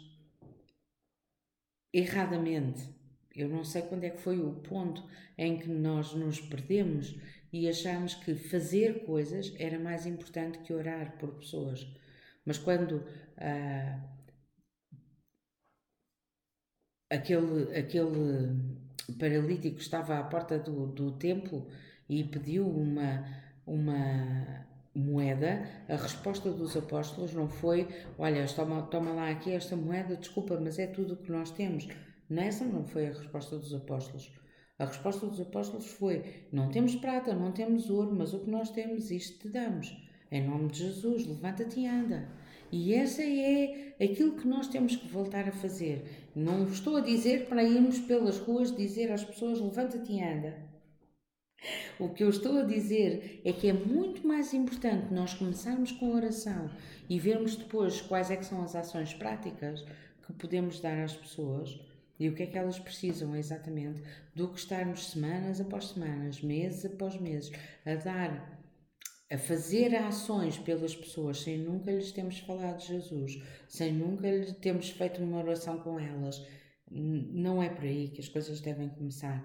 [1.93, 2.89] erradamente,
[3.35, 5.03] eu não sei quando é que foi o ponto
[5.37, 7.15] em que nós nos perdemos
[7.51, 11.85] e achamos que fazer coisas era mais importante que orar por pessoas.
[12.45, 13.05] Mas quando
[13.37, 13.99] ah,
[17.09, 18.81] aquele, aquele
[19.19, 21.67] paralítico estava à porta do, do templo
[22.09, 23.25] e pediu uma,
[23.65, 30.15] uma moeda, a resposta dos apóstolos não foi: Olha, toma, toma lá aqui esta moeda,
[30.15, 31.87] desculpa, mas é tudo o que nós temos.
[32.29, 34.31] Nessa não foi a resposta dos apóstolos.
[34.77, 38.69] A resposta dos apóstolos foi: Não temos prata, não temos ouro, mas o que nós
[38.71, 39.95] temos, isto te damos.
[40.31, 42.29] Em nome de Jesus, levanta-te e anda.
[42.71, 46.29] E essa é aquilo que nós temos que voltar a fazer.
[46.33, 50.70] Não estou a dizer para irmos pelas ruas dizer às pessoas: levanta-te e anda.
[51.99, 56.11] O que eu estou a dizer é que é muito mais importante nós começarmos com
[56.11, 56.69] a oração
[57.07, 59.85] e vermos depois quais é que são as ações práticas
[60.25, 61.79] que podemos dar às pessoas
[62.21, 64.03] e o que é que elas precisam exatamente
[64.35, 67.51] do que estarmos semanas após semanas, meses após meses,
[67.83, 68.61] a dar,
[69.31, 74.51] a fazer ações pelas pessoas sem nunca lhes termos falado de Jesus, sem nunca lhes
[74.57, 76.45] termos feito uma oração com elas.
[76.91, 79.43] Não é por aí que as coisas devem começar.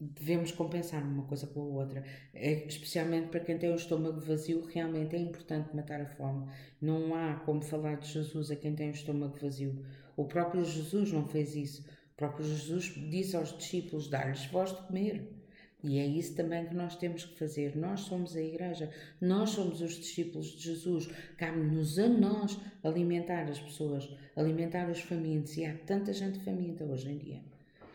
[0.00, 2.02] Devemos compensar uma coisa com a outra.
[2.32, 6.46] É, especialmente para quem tem o estômago vazio, realmente é importante matar a fome.
[6.80, 9.84] Não há como falar de Jesus a quem tem o estômago vazio.
[10.16, 11.84] O próprio Jesus não fez isso
[12.20, 15.36] próprio Jesus disse aos discípulos: dar-lhes voz de comer.
[15.82, 17.74] E é isso também que nós temos que fazer.
[17.74, 21.08] Nós somos a Igreja, nós somos os discípulos de Jesus.
[21.38, 25.56] Cabe-nos a nós alimentar as pessoas, alimentar os famintos.
[25.56, 27.40] E há tanta gente faminta hoje em dia.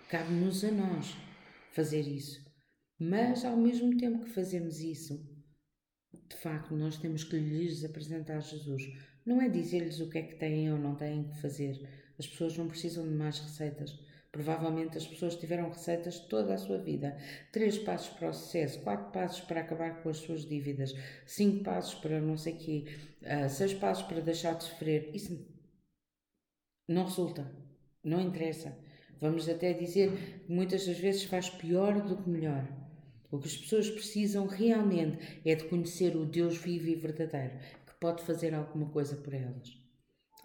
[0.10, 1.16] Cabe-nos a nós
[1.76, 2.44] fazer isso.
[2.98, 5.22] Mas, ao mesmo tempo que fazemos isso,
[6.30, 8.84] de facto, nós temos que lhes apresentar Jesus.
[9.26, 11.78] Não é dizer-lhes o que é que têm ou não têm que fazer.
[12.18, 14.00] As pessoas não precisam de mais receitas.
[14.32, 17.18] Provavelmente as pessoas tiveram receitas toda a sua vida.
[17.52, 20.94] Três passos para o sucesso, quatro passos para acabar com as suas dívidas,
[21.26, 22.86] cinco passos para não sei quê,
[23.22, 25.10] uh, seis passos para deixar de sofrer.
[25.14, 25.46] Isso
[26.88, 27.50] não resulta,
[28.04, 28.78] não interessa.
[29.20, 30.12] Vamos até dizer
[30.46, 32.68] que muitas das vezes faz pior do que melhor.
[33.32, 37.94] O que as pessoas precisam realmente é de conhecer o Deus vivo e verdadeiro, que
[38.00, 39.86] pode fazer alguma coisa por elas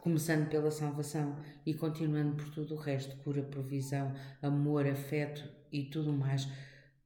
[0.00, 6.12] começando pela salvação e continuando por tudo o resto cura, provisão, amor, afeto e tudo
[6.12, 6.48] mais.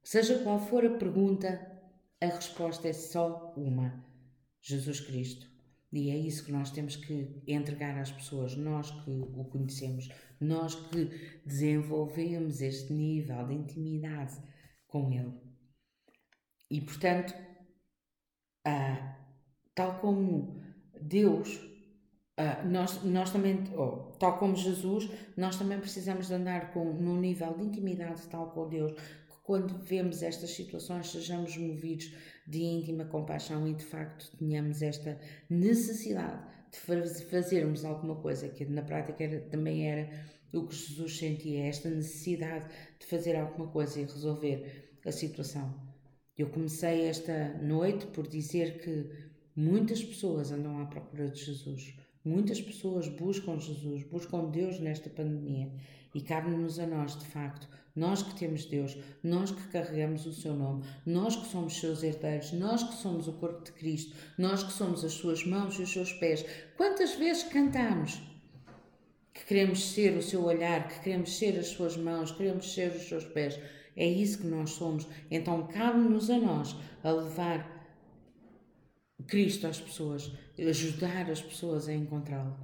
[0.03, 1.59] Seja qual for a pergunta,
[2.21, 4.03] a resposta é só uma:
[4.61, 5.54] Jesus Cristo.
[5.95, 10.09] E é isso que nós temos que entregar às pessoas, nós que o conhecemos,
[10.41, 11.05] nós que
[11.45, 14.35] desenvolvemos este nível de intimidade
[14.87, 15.33] com Ele.
[16.69, 17.33] E portanto,
[18.65, 19.17] ah,
[19.73, 20.61] tal como
[21.01, 21.75] Deus
[22.37, 27.17] Uh, nós, nós também, oh, tal como Jesus, nós também precisamos de andar com, num
[27.17, 32.13] nível de intimidade tal com Deus, que quando vemos estas situações sejamos movidos
[32.47, 38.81] de íntima compaixão e de facto tenhamos esta necessidade de fazermos alguma coisa, que na
[38.81, 40.09] prática era, também era
[40.53, 45.73] o que Jesus sentia, esta necessidade de fazer alguma coisa e resolver a situação.
[46.37, 49.09] Eu comecei esta noite por dizer que
[49.55, 55.71] muitas pessoas andam à procura de Jesus Muitas pessoas buscam Jesus, buscam Deus nesta pandemia
[56.11, 60.53] e cabe-nos a nós, de facto, nós que temos Deus, nós que carregamos o seu
[60.53, 64.73] nome, nós que somos seus herdeiros, nós que somos o corpo de Cristo, nós que
[64.73, 66.45] somos as suas mãos e os seus pés.
[66.75, 68.21] Quantas vezes cantamos
[69.33, 73.07] que queremos ser o seu olhar, que queremos ser as suas mãos, queremos ser os
[73.07, 73.57] seus pés?
[73.95, 75.07] É isso que nós somos.
[75.31, 77.75] Então cabe-nos a nós a levar
[79.25, 82.55] Cristo às pessoas, ajudar as pessoas a encontrá-lo.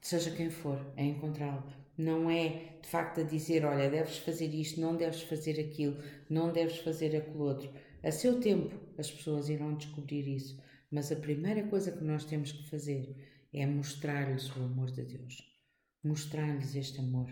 [0.00, 1.81] Seja quem for, a encontrá-lo.
[1.96, 5.96] Não é de facto a dizer, olha, deves fazer isto, não deves fazer aquilo,
[6.28, 7.70] não deves fazer aquilo outro.
[8.02, 10.60] A seu tempo as pessoas irão descobrir isso.
[10.90, 13.16] Mas a primeira coisa que nós temos que fazer
[13.52, 15.36] é mostrar-lhes o amor de Deus.
[16.02, 17.30] Mostrar-lhes este amor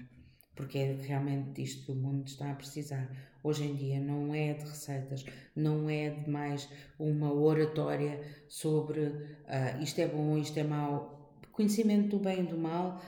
[0.61, 3.11] porque é realmente disto que o mundo está a precisar.
[3.43, 5.25] Hoje em dia não é de receitas,
[5.57, 6.69] não é de mais
[6.99, 11.35] uma oratória sobre uh, isto é bom, isto é mau.
[11.53, 13.01] Conhecimento do bem e do mal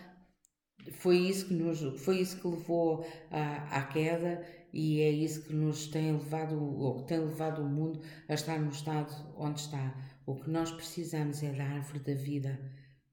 [0.90, 5.54] foi isso que nos foi isso que levou à, à queda e é isso que
[5.54, 9.94] nos tem levado ou que tem levado o mundo a estar no estado onde está.
[10.26, 12.58] O que nós precisamos é da árvore da vida.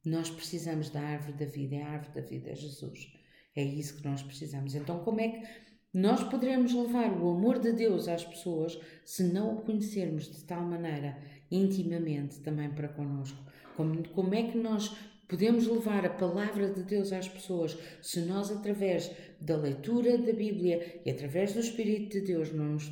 [0.06, 3.12] Nós precisamos da árvore da vida, é a árvore da vida, é Jesus.
[3.56, 4.74] É isso que nós precisamos.
[4.74, 5.48] Então, como é que
[5.94, 10.62] Nós poderemos levar o amor de Deus às pessoas se não o conhecermos de tal
[10.62, 11.18] maneira,
[11.50, 13.44] intimamente, também para connosco.
[13.76, 14.96] Como, como é que nós
[15.30, 21.02] podemos levar a palavra de Deus às pessoas se nós, através da leitura da Bíblia
[21.06, 22.92] e através do Espírito de Deus, não nos,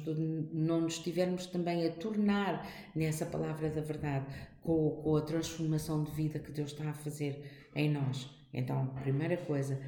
[0.54, 4.28] não nos estivermos também a tornar nessa palavra da verdade
[4.62, 7.42] com, com a transformação de vida que Deus está a fazer
[7.76, 8.30] em nós?
[8.54, 9.82] Então, primeira coisa,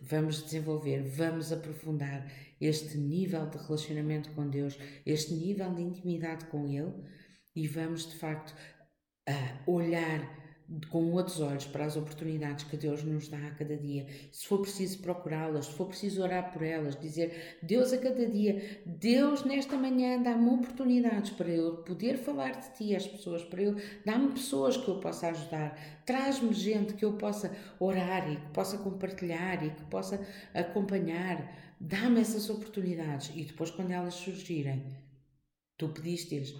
[0.00, 6.68] vamos desenvolver, vamos aprofundar este nível de relacionamento com Deus, este nível de intimidade com
[6.68, 6.94] Ele
[7.54, 8.54] e vamos de facto
[9.66, 10.45] olhar
[10.88, 14.06] com outros olhos para as oportunidades que Deus nos dá a cada dia.
[14.32, 18.82] Se for preciso procurá-las, se for preciso orar por elas, dizer Deus a cada dia,
[18.84, 23.76] Deus nesta manhã dá-me oportunidades para eu poder falar de Ti às pessoas, para eu
[24.04, 28.76] dá-me pessoas que eu possa ajudar, traz-me gente que eu possa orar e que possa
[28.78, 30.20] compartilhar e que possa
[30.52, 31.64] acompanhar.
[31.78, 34.82] Dá-me essas oportunidades e depois, quando elas surgirem,
[35.76, 36.54] tu pediste-lhes,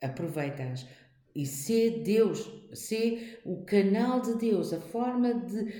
[0.00, 0.86] aproveita-as
[1.34, 5.72] e ser Deus, ser o canal de Deus, a forma de,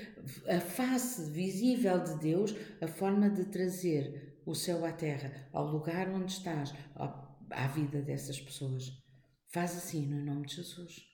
[0.47, 6.09] a face visível de Deus, a forma de trazer o céu à terra, ao lugar
[6.09, 8.91] onde estás, à vida dessas pessoas.
[9.51, 11.09] Faz assim no nome de Jesus.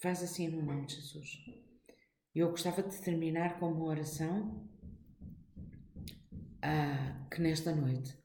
[0.00, 1.38] Faz assim no nome de Jesus.
[2.34, 4.68] Eu gostava de terminar com uma oração
[6.62, 8.16] ah, que nesta noite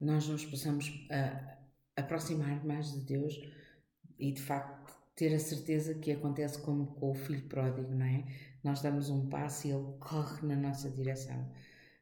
[0.00, 1.58] nós nos possamos ah,
[1.96, 3.34] aproximar mais de Deus
[4.18, 4.75] e de facto
[5.16, 8.24] ter a certeza que acontece como com o filho pródigo, não é?
[8.62, 11.50] Nós damos um passo e ele corre na nossa direção.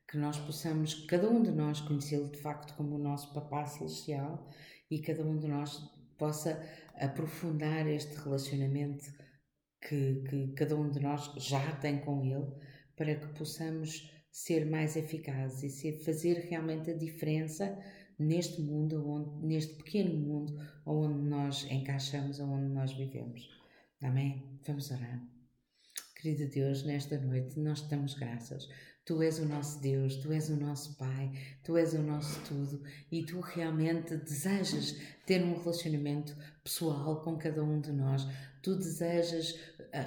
[0.09, 4.51] Que nós possamos, cada um de nós, conhecê-lo de facto como o nosso Papá Celestial
[4.91, 5.79] e cada um de nós
[6.19, 6.61] possa
[6.97, 9.13] aprofundar este relacionamento
[9.81, 12.51] que, que cada um de nós já tem com Ele,
[12.97, 17.79] para que possamos ser mais eficazes e ser, fazer realmente a diferença
[18.19, 23.49] neste mundo, onde, neste pequeno mundo onde nós encaixamos, onde nós vivemos.
[24.03, 24.43] Amém?
[24.67, 25.23] Vamos orar.
[26.21, 28.69] Querido Deus, nesta noite nós te damos graças.
[29.05, 31.31] Tu és o nosso Deus, tu és o nosso Pai,
[31.63, 34.97] tu és o nosso tudo e tu realmente desejas
[35.27, 38.27] ter um relacionamento pessoal com cada um de nós.
[38.65, 39.59] Tu desejas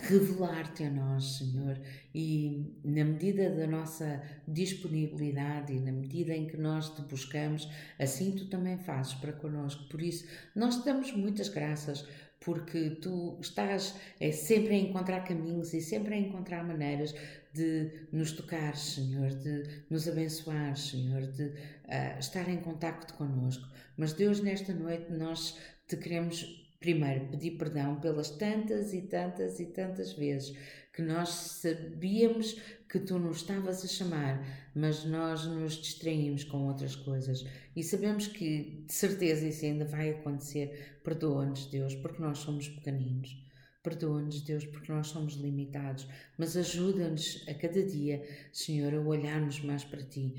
[0.01, 1.79] revelar-te a nós, Senhor,
[2.13, 8.31] e na medida da nossa disponibilidade e na medida em que nós te buscamos, assim
[8.31, 9.87] tu também fazes para connosco.
[9.87, 12.05] Por isso, nós te damos muitas graças
[12.39, 17.13] porque tu estás é, sempre a encontrar caminhos e sempre a encontrar maneiras
[17.53, 23.67] de nos tocar, Senhor, de nos abençoar, Senhor, de uh, estar em contacto connosco.
[23.95, 29.65] Mas Deus, nesta noite, nós te queremos primeiro pedir perdão pelas tantas e tantas e
[29.65, 30.55] tantas vezes
[30.93, 32.59] que nós sabíamos
[32.89, 38.27] que tu nos estavas a chamar, mas nós nos distraímos com outras coisas e sabemos
[38.27, 40.99] que de certeza isso ainda vai acontecer.
[41.03, 43.46] Perdoa-nos, Deus, porque nós somos pequeninos.
[43.87, 46.05] Perdoa-nos, Deus, porque nós somos limitados,
[46.37, 48.21] mas ajuda-nos a cada dia,
[48.51, 50.35] Senhor, a olharmos mais para Ti,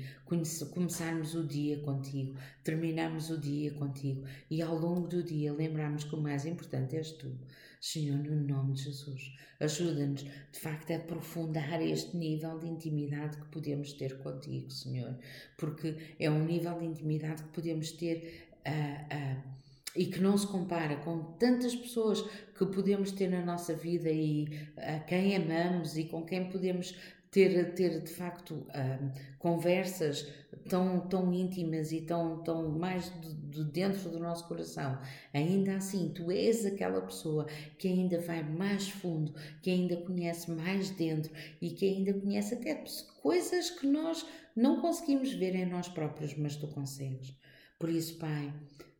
[0.71, 6.13] começarmos o dia contigo, terminarmos o dia contigo e ao longo do dia lembrarmos que
[6.13, 7.35] o mais importante és Tu.
[7.81, 13.47] Senhor, no nome de Jesus, ajuda-nos de facto a aprofundar este nível de intimidade que
[13.47, 15.17] podemos ter contigo, Senhor,
[15.57, 18.51] porque é um nível de intimidade que podemos ter.
[18.59, 19.59] Uh, uh,
[19.95, 22.23] e que não se compara com tantas pessoas
[22.59, 24.45] que podemos ter na nossa vida e
[24.75, 26.93] a quem amamos e com quem podemos
[27.31, 30.27] ter, ter de facto uh, conversas
[30.67, 34.99] tão, tão íntimas e tão, tão mais de, de, dentro do nosso coração,
[35.33, 37.45] ainda assim tu és aquela pessoa
[37.77, 42.83] que ainda vai mais fundo, que ainda conhece mais dentro e que ainda conhece até
[43.21, 47.33] coisas que nós não conseguimos ver em nós próprios, mas tu consegues.
[47.79, 48.53] Por isso, Pai,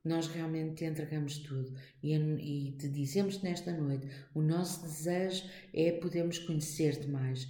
[0.04, 5.92] nós realmente te entregamos tudo e, e te dizemos nesta noite: o nosso desejo é
[5.92, 7.48] podermos conhecer-te mais.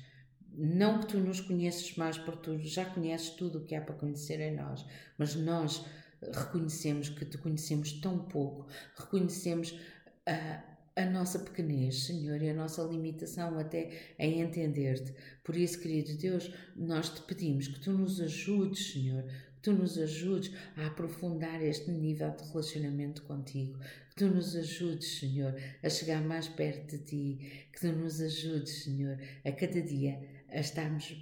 [0.51, 3.95] Não que tu nos conheças mais, porque tu já conheces tudo o que há para
[3.95, 4.85] conhecer em nós,
[5.17, 5.85] mas nós
[6.21, 9.79] reconhecemos que te conhecemos tão pouco, reconhecemos
[10.25, 10.63] a,
[11.01, 15.13] a nossa pequenez, Senhor, e a nossa limitação até em entender-te.
[15.43, 19.23] Por isso, querido Deus, nós te pedimos que tu nos ajudes, Senhor,
[19.59, 23.77] que tu nos ajudes a aprofundar este nível de relacionamento contigo,
[24.09, 25.53] que tu nos ajudes, Senhor,
[25.83, 30.17] a chegar mais perto de ti, que tu nos ajudes, Senhor, a cada dia
[30.49, 31.13] a estarmos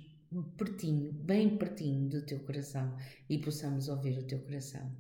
[0.56, 2.96] pertinho, bem pertinho do teu coração
[3.28, 4.92] e possamos ouvir o teu coração.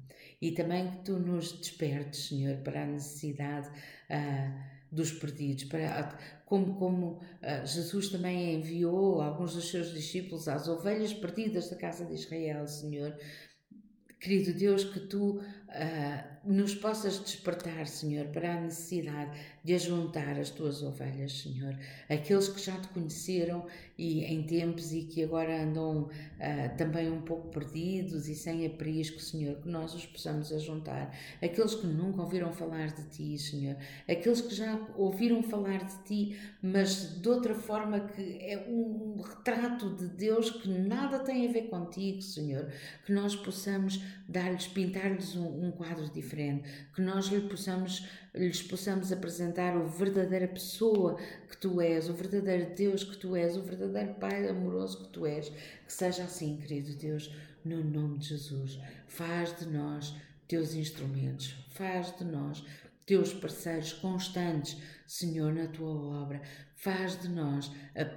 [0.42, 6.76] E também que tu nos despertes, Senhor, para a necessidade uh, dos perdidos, para como,
[6.76, 12.14] como uh, Jesus também enviou alguns dos seus discípulos às ovelhas perdidas da casa de
[12.14, 13.18] Israel, Senhor.
[14.20, 15.44] Querido Deus, que tu uh,
[16.44, 21.78] nos possas despertar, Senhor, para a necessidade de ajuntar as tuas ovelhas, Senhor.
[22.10, 23.68] Aqueles que já te conheceram
[23.98, 29.20] e em tempos e que agora andam uh, também um pouco perdidos e sem aprisco,
[29.20, 31.16] Senhor, que nós os possamos ajuntar.
[31.42, 33.76] Aqueles que nunca ouviram falar de Ti, Senhor.
[34.08, 39.96] Aqueles que já ouviram falar de Ti, mas de outra forma que é um retrato
[39.96, 42.72] de Deus que nada tem a ver contigo, Senhor.
[43.06, 48.08] Que nós possamos dar-lhes, pintar-lhes um, um, quadro diferente, que nós lhe possamos,
[48.38, 51.18] lhes possamos apresentar o verdadeira pessoa
[51.50, 55.26] que tu és, o verdadeiro Deus que tu és, o verdadeiro Pai amoroso que tu
[55.26, 55.50] és.
[55.50, 57.34] Que seja assim, querido Deus,
[57.64, 58.80] no nome de Jesus.
[59.08, 60.16] Faz de nós
[60.48, 62.64] teus instrumentos, faz de nós
[63.08, 64.78] teus parceiros constantes,
[65.08, 66.42] Senhor, na tua obra.
[66.76, 67.72] Faz de nós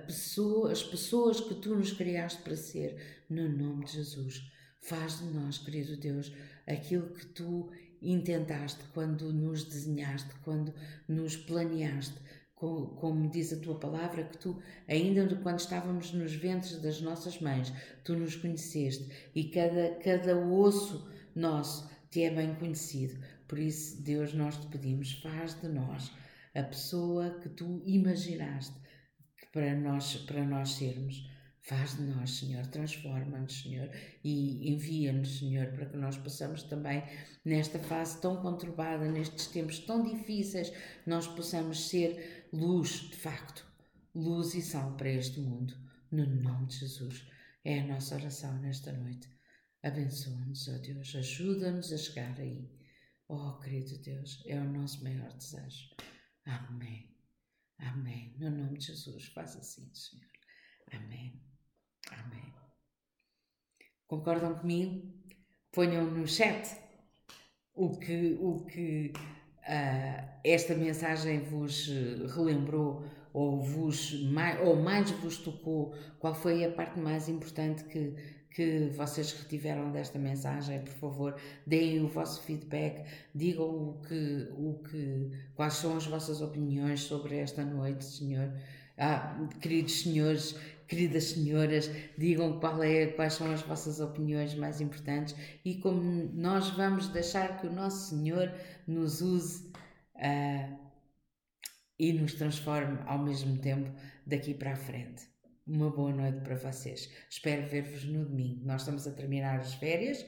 [0.07, 4.51] pessoa, as pessoas que tu nos criaste para ser, no nome de Jesus.
[4.81, 6.33] Faz de nós, querido Deus,
[6.67, 7.71] aquilo que tu
[8.03, 10.73] intentaste quando nos desenhaste, quando
[11.09, 12.17] nos planeaste,
[12.55, 17.73] como, diz a tua palavra, que tu, ainda quando estávamos nos ventres das nossas mães,
[18.05, 23.19] tu nos conheceste e cada, cada osso nosso te é bem conhecido.
[23.49, 26.13] Por isso, Deus, nós te pedimos, faz de nós
[26.55, 28.75] a pessoa que tu imaginaste
[29.53, 31.31] para nós, para nós sermos.
[31.63, 33.91] Faz de nós, Senhor, transforma-nos, Senhor,
[34.25, 37.03] e envia-nos, Senhor, para que nós possamos também,
[37.45, 40.73] nesta fase tão conturbada, nestes tempos tão difíceis,
[41.07, 43.67] nós possamos ser luz, de facto,
[44.15, 45.75] luz e sal para este mundo,
[46.11, 47.27] no nome de Jesus.
[47.63, 49.29] É a nossa oração nesta noite.
[49.83, 52.71] Abençoa-nos, ó oh Deus, ajuda-nos a chegar aí.
[53.29, 55.91] Oh, querido Deus, é o nosso maior desejo.
[56.45, 57.15] Amém.
[57.79, 58.35] Amém.
[58.39, 60.27] No nome de Jesus, faz assim, Senhor.
[60.93, 61.50] Amém.
[62.11, 62.53] Amém.
[64.07, 65.09] Concordam comigo?
[65.73, 66.77] Ponham no chat
[67.75, 71.87] o que, o que uh, esta mensagem vos
[72.35, 75.95] relembrou ou, vos, mais, ou mais vos tocou.
[76.19, 78.15] Qual foi a parte mais importante que,
[78.51, 80.81] que vocês retiveram desta mensagem?
[80.81, 81.37] Por favor,
[81.67, 87.37] deem o vosso feedback, digam o que, o que, quais são as vossas opiniões sobre
[87.37, 88.53] esta noite, Senhor.
[88.99, 90.55] Ah, queridos senhores,
[90.91, 91.89] queridas senhoras,
[92.19, 96.03] digam qual é, quais são as vossas opiniões mais importantes e como
[96.35, 98.53] nós vamos deixar que o nosso Senhor
[98.89, 99.71] nos use
[100.17, 100.79] uh,
[101.97, 103.89] e nos transforme ao mesmo tempo
[104.27, 105.23] daqui para a frente.
[105.65, 107.09] Uma boa noite para vocês.
[107.31, 108.67] Espero ver-vos no domingo.
[108.67, 110.27] Nós estamos a terminar as férias,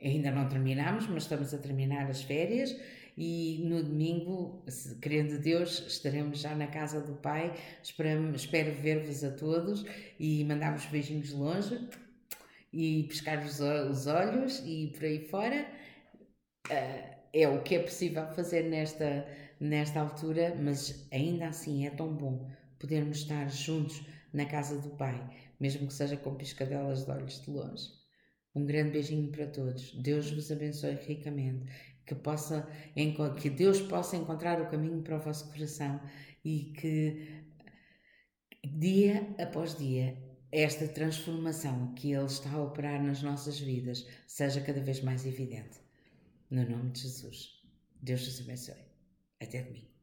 [0.00, 2.76] ainda não terminamos, mas estamos a terminar as férias
[3.16, 4.64] e no domingo,
[5.00, 7.54] querendo Deus, estaremos já na casa do Pai.
[7.82, 9.84] Espero, espero ver-vos a todos
[10.18, 11.88] e mandar-vos beijinhos longe
[12.72, 15.66] e pescar-vos os olhos e por aí fora.
[16.68, 19.26] Uh, é o que é possível fazer nesta,
[19.60, 24.02] nesta altura, mas ainda assim é tão bom podermos estar juntos
[24.32, 25.20] na casa do Pai,
[25.60, 27.88] mesmo que seja com piscadelas de olhos de longe.
[28.54, 29.92] Um grande beijinho para todos.
[29.94, 31.66] Deus vos abençoe ricamente
[32.06, 32.68] que, possa,
[33.40, 36.00] que Deus possa encontrar o caminho para o vosso coração
[36.44, 37.44] e que
[38.62, 40.16] dia após dia
[40.50, 45.80] esta transformação que Ele está a operar nas nossas vidas seja cada vez mais evidente.
[46.50, 47.60] No nome de Jesus.
[48.00, 48.84] Deus vos abençoe.
[49.40, 49.93] Até domingo.